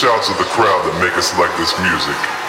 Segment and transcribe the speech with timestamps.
[0.00, 2.39] shouts of the crowd that make us like this music?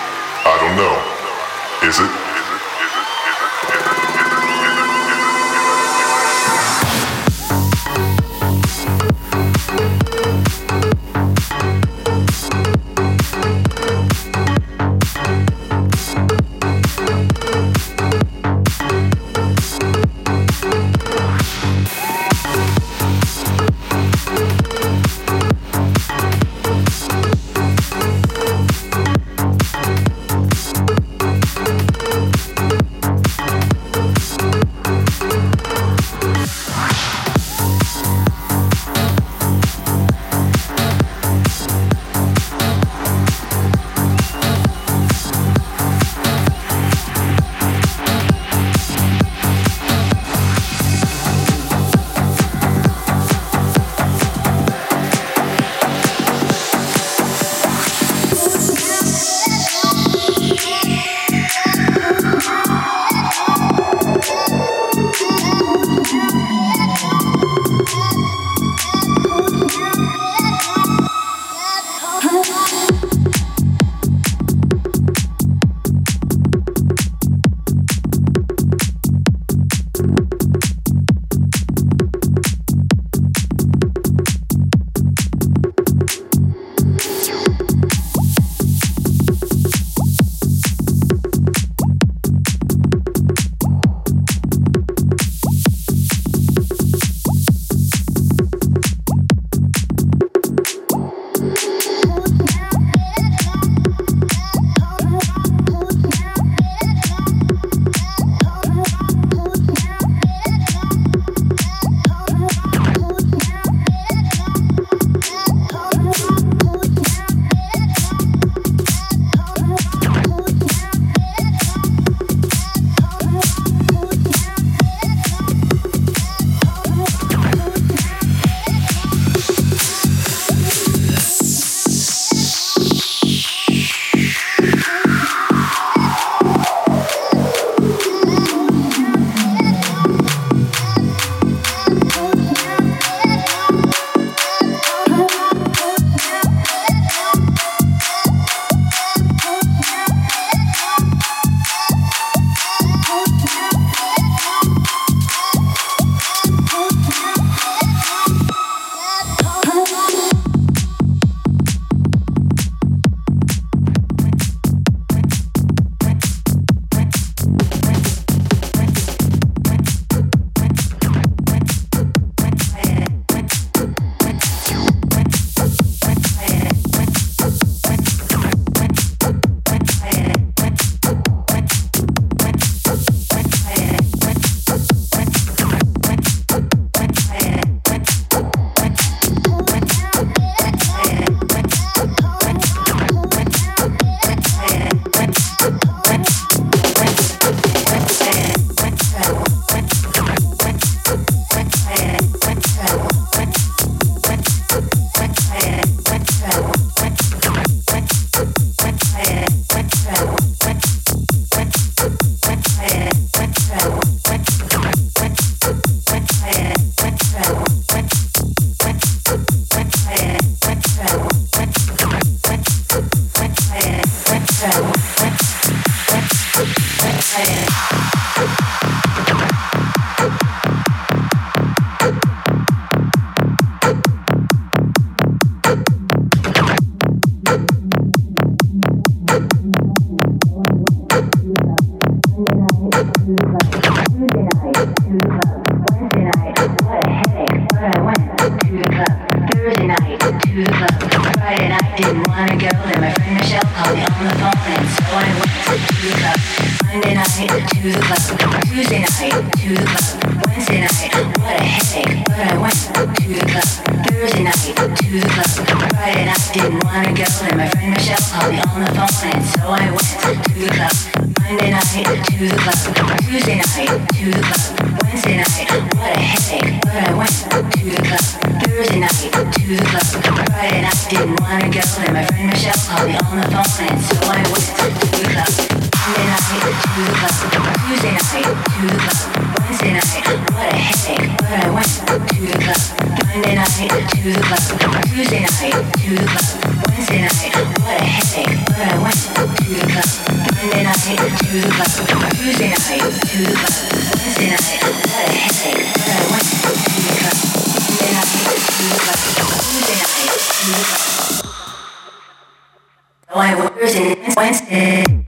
[314.35, 315.20] Wednesday.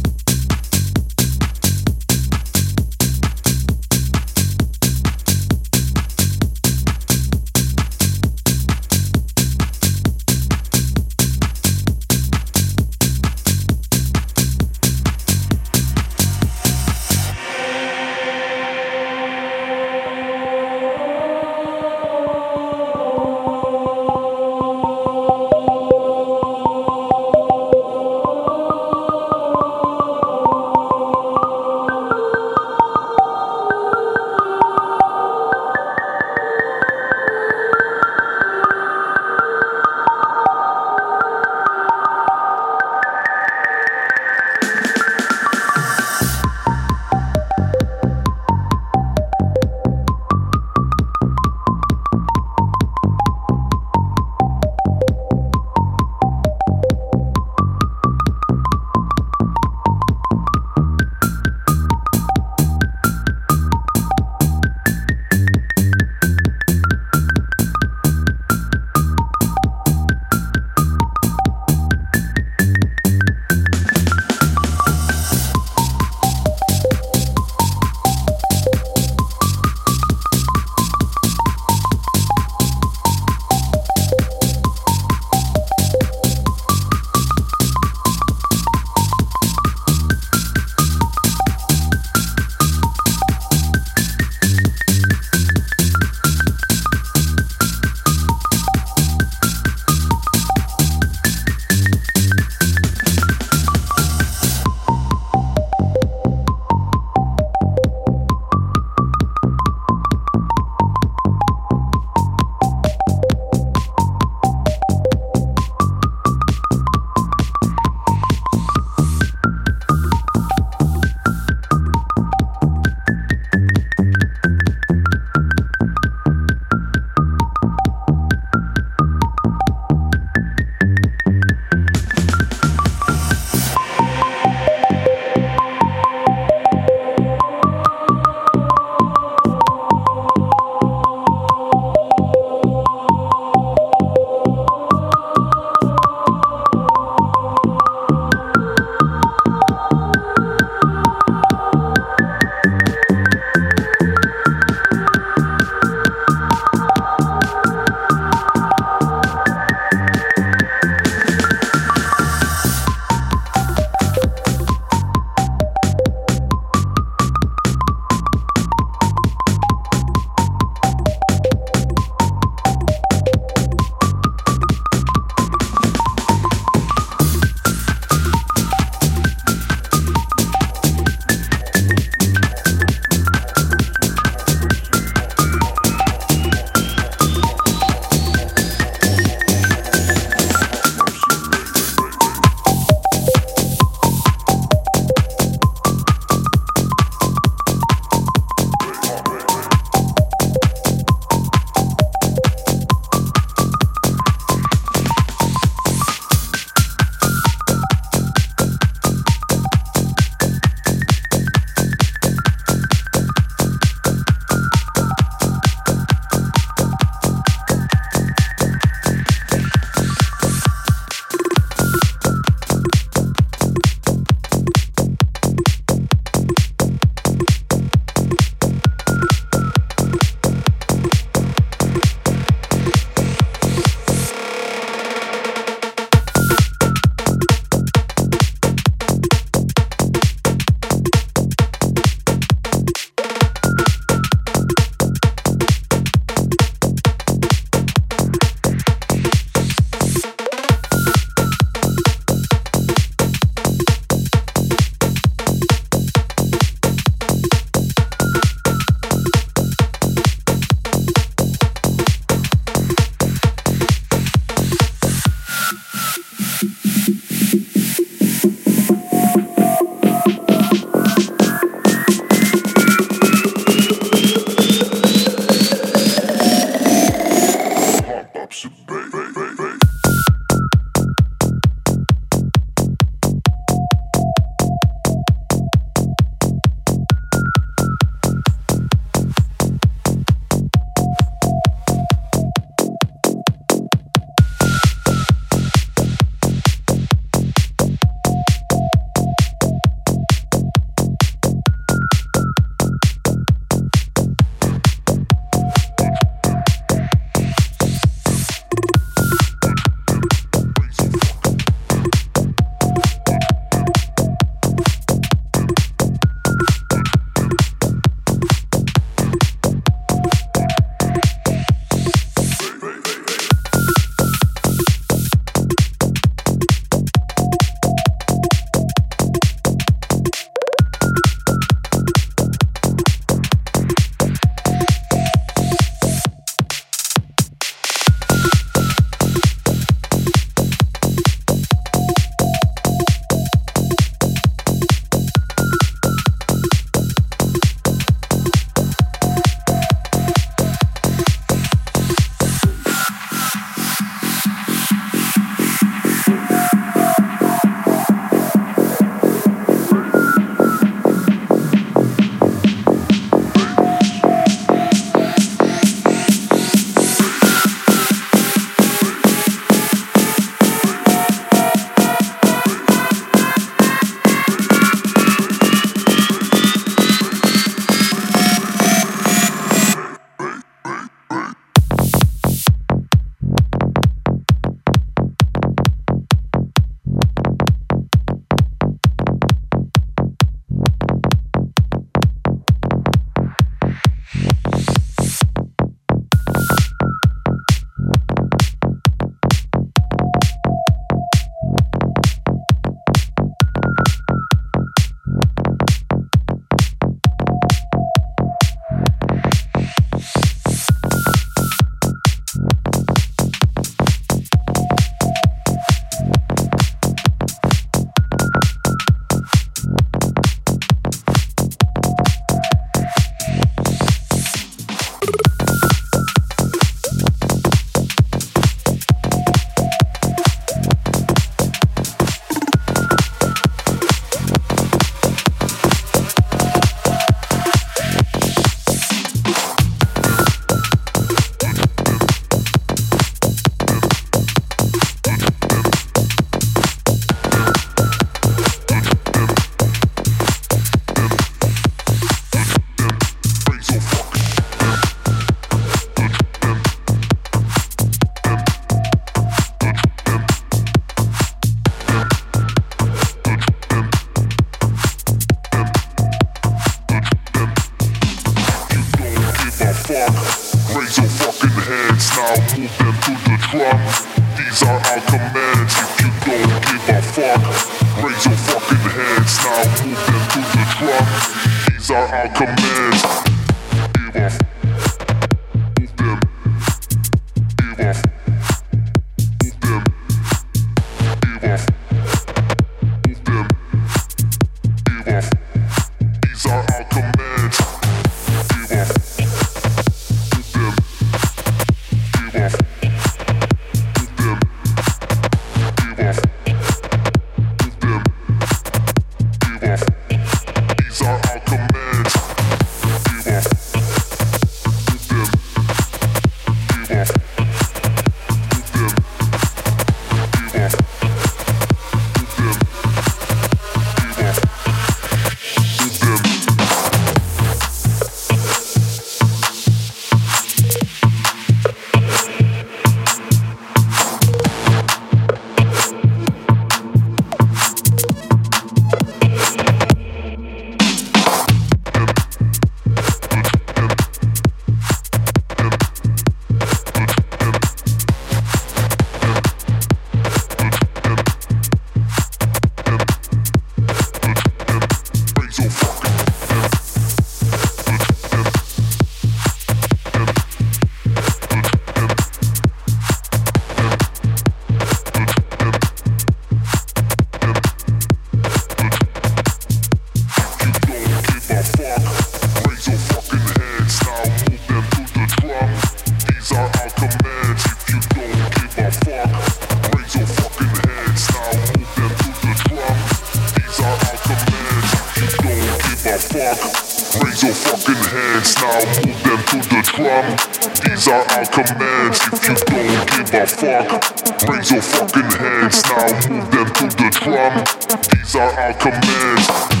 [591.83, 594.69] commands if you don't give a fuck.
[594.69, 597.83] Raise your fucking hands now, move them to the drum.
[598.31, 600.00] These are our commands.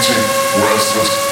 [0.00, 0.22] changing,
[0.62, 1.27] restless.